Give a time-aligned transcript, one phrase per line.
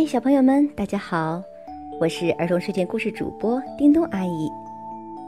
[0.00, 1.42] 嗨，小朋友们，大家好！
[2.00, 4.50] 我是儿童睡前故事主播叮咚阿姨，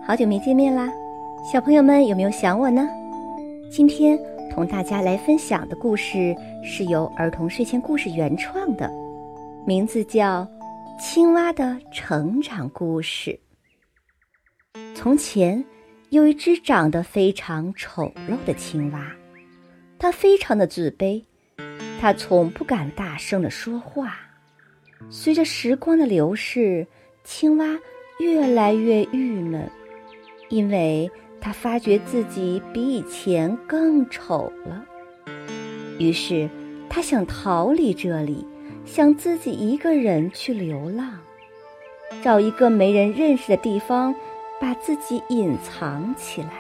[0.03, 0.91] 好久没见面啦！
[1.45, 2.89] 小朋友们有没有想我呢？
[3.71, 4.19] 今天
[4.51, 6.35] 同大家来分享的故事
[6.65, 8.91] 是由儿童睡前故事原创的，
[9.67, 10.43] 名字叫
[10.99, 13.39] 《青蛙的成长故事》。
[14.95, 15.63] 从前
[16.09, 19.07] 有一只长得非常丑陋的青蛙，
[19.99, 21.23] 它非常的自卑，
[22.01, 24.17] 它从不敢大声的说话。
[25.11, 26.87] 随着时光的流逝，
[27.25, 27.79] 青蛙
[28.19, 29.71] 越来越郁闷，
[30.49, 34.85] 因为它发觉自己比以前更丑了。
[35.99, 36.49] 于是，
[36.89, 38.47] 它想逃离这里，
[38.85, 41.19] 想自己一个人去流浪，
[42.23, 44.15] 找一个没人认识的地方，
[44.61, 46.53] 把自己隐藏起来。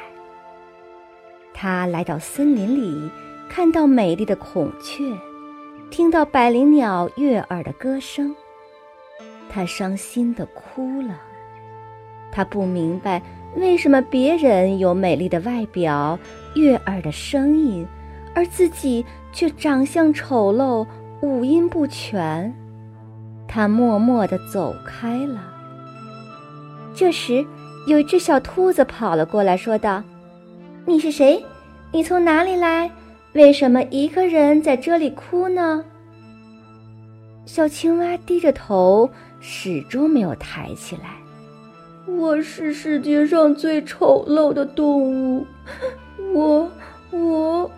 [1.55, 3.11] 它来到森林里，
[3.49, 5.05] 看到美丽的孔雀。
[5.93, 8.35] 听到百灵鸟悦耳的歌声，
[9.51, 11.21] 他伤心的哭了。
[12.33, 13.21] 他不明白
[13.57, 16.19] 为什么别人有美丽的外表、
[16.55, 17.87] 悦耳的声音，
[18.35, 19.05] 而自己
[19.35, 20.87] 却长相丑陋、
[21.21, 22.51] 五音不全。
[23.47, 25.43] 他默默地走开了。
[26.95, 27.45] 这时，
[27.87, 30.03] 有一只小兔子跑了过来，说道
[30.87, 31.45] ：“你是谁？
[31.93, 32.91] 你从哪里来？”
[33.35, 35.85] 为什么一个人在这里哭呢？
[37.47, 39.09] 小青蛙低着头，
[39.41, 41.17] 始终没有抬起来。
[42.07, 45.47] 我是世界上最丑陋的动物，
[46.35, 46.71] 我
[47.11, 47.71] 我。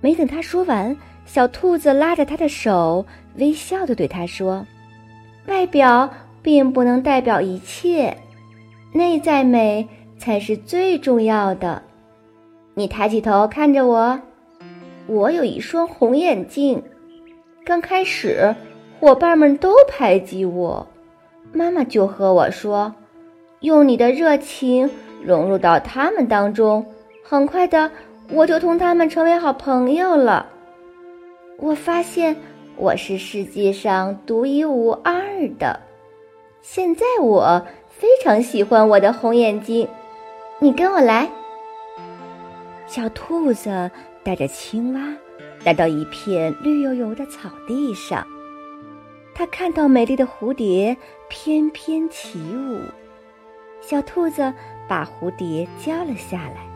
[0.00, 3.04] 没等他说完，小兔子拉着他的手，
[3.36, 4.66] 微笑的对他说
[5.46, 6.08] ：“外表
[6.40, 8.16] 并不能代表一切，
[8.94, 9.86] 内在美
[10.18, 11.82] 才是最重要的。”
[12.74, 14.20] 你抬起头看着我，
[15.06, 16.82] 我有一双红眼睛。
[17.64, 18.54] 刚开始，
[18.98, 20.86] 伙伴们都排挤我，
[21.52, 22.94] 妈妈就和我说
[23.60, 24.88] ：“用你的热情
[25.22, 26.86] 融入到他们当中，
[27.22, 27.90] 很快的，
[28.32, 30.46] 我就同他们成为好朋友了。”
[31.58, 32.34] 我发现
[32.76, 35.14] 我是世界上独一无二
[35.58, 35.78] 的。
[36.62, 39.86] 现在我非常喜欢我的红眼睛，
[40.60, 41.28] 你跟我来。
[42.90, 43.88] 小兔子
[44.24, 45.00] 带着青蛙
[45.64, 48.26] 来到一片绿油油的草地上，
[49.32, 50.96] 它看到美丽的蝴蝶
[51.28, 52.80] 翩翩起舞。
[53.80, 54.52] 小兔子
[54.88, 56.66] 把蝴蝶叫了下来：“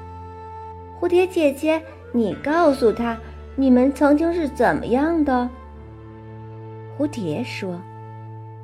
[1.01, 1.83] 蝴蝶姐姐，
[2.13, 3.19] 你告诉他，
[3.57, 5.51] 你们曾经是怎么样的？”
[6.97, 7.81] 蝴蝶说：“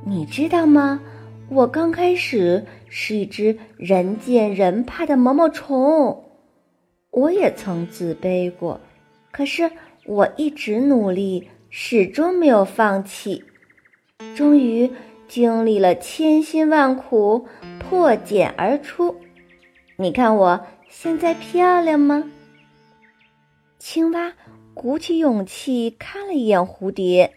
[0.07, 1.01] 你知道吗？
[1.49, 6.27] 我刚开始是一只人见人怕的毛毛虫。”
[7.11, 8.81] 我也曾自卑过，
[9.33, 9.71] 可是
[10.07, 13.45] 我一直努力，始终没有放弃。
[14.37, 14.91] 终于
[15.27, 19.17] 经历了千辛万苦，破茧而出。
[19.97, 22.31] 你看我现在漂亮吗？
[23.79, 24.33] 青蛙
[24.73, 27.35] 鼓起勇气看了一眼蝴蝶，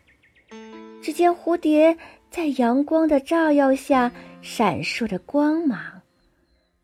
[1.01, 1.97] 只见蝴蝶
[2.29, 6.02] 在阳光的照耀下闪烁着光芒。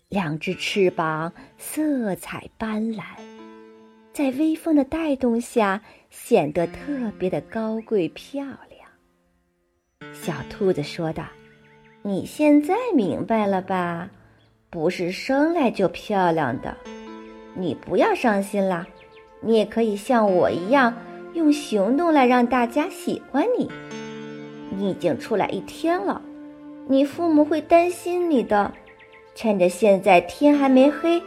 [0.09, 3.03] 两只翅膀色彩斑斓，
[4.12, 10.12] 在微风的带动下显得特别的高贵漂亮。
[10.12, 11.25] 小兔子说道
[12.02, 14.09] ：“你现在明白了吧？
[14.72, 16.75] 不是生来就漂亮的。
[17.53, 18.88] 你不要伤心啦，
[19.42, 20.92] 你也可以像我一样，
[21.36, 23.69] 用行动来让大家喜欢你。
[24.75, 26.19] 你已经出来一天了，
[26.88, 28.74] 你父母会担心你的。”
[29.42, 31.24] 趁着现在天还没黑，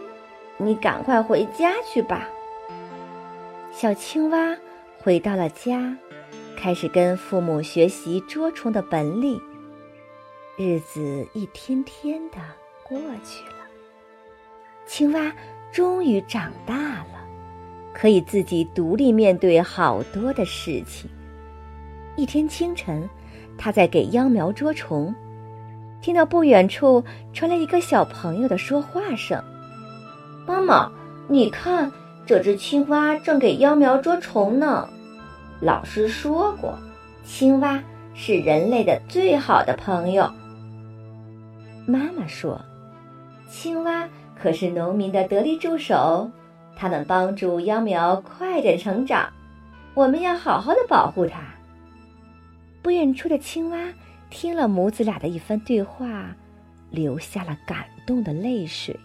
[0.58, 2.28] 你赶快回家去吧。
[3.72, 4.54] 小青蛙
[4.98, 5.96] 回到了家，
[6.54, 9.40] 开始跟父母学习捉虫的本领。
[10.58, 12.36] 日子一天天的
[12.86, 13.64] 过去了，
[14.84, 15.32] 青蛙
[15.72, 17.26] 终于长大了，
[17.94, 21.08] 可以自己独立面对好多的事情。
[22.16, 23.08] 一天清晨，
[23.56, 25.14] 它在给秧苗捉虫。
[26.02, 27.02] 听到不远处
[27.32, 29.40] 传来一个小朋友的说话声
[30.44, 30.90] ：“妈妈，
[31.28, 31.90] 你看，
[32.26, 34.88] 这只青蛙正给秧苗捉虫呢。
[35.60, 36.76] 老师说过，
[37.24, 37.80] 青蛙
[38.14, 40.28] 是人类的最好的朋友。”
[41.86, 42.60] 妈妈说
[43.48, 46.28] ：“青蛙可是农民的得力助手，
[46.74, 49.28] 它们帮助秧苗快点成长，
[49.94, 51.38] 我们要好好的保护它。”
[52.82, 53.78] 不远处的青蛙。
[54.32, 56.34] 听了母子俩的一番对话，
[56.90, 58.98] 流下了感动的泪水。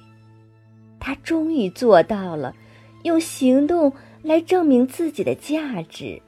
[0.99, 2.55] 他终于做到了，
[3.03, 3.91] 用行动
[4.23, 6.19] 来证明自己的价值。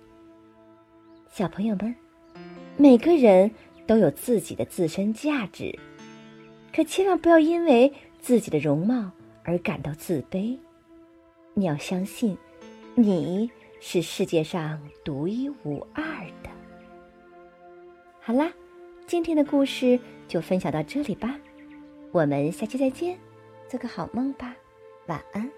[1.32, 1.96] 小朋友们，
[2.76, 3.50] 每个人
[3.88, 5.74] 都有自己的自身价值，
[6.76, 9.10] 可千万不要因为自己的容貌
[9.44, 10.58] 而感到自卑。
[11.54, 12.38] 你要相信，
[12.96, 13.50] 你
[13.80, 16.04] 是世界上独一无二
[16.44, 16.50] 的。
[18.20, 18.52] 好啦，
[19.10, 21.36] 今天的故事就分享到这里吧，
[22.12, 23.18] 我们下期再见，
[23.68, 24.56] 做个好梦吧，
[25.08, 25.50] 晚安。